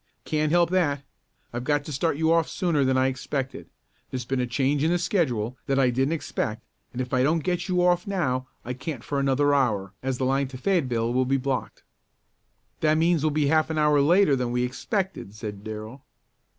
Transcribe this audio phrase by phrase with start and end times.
[0.25, 1.03] "Can't help that.
[1.53, 3.69] I've got to start you off sooner than I expected.
[4.09, 7.43] There's been a change in the schedule that I didn't expect, and if I don't
[7.43, 11.25] get you off now I can't for another hour, as the line to Fayetteville will
[11.25, 11.83] be blocked."
[12.79, 16.03] "That means we'll be half an hour later than we expected," said Darrell.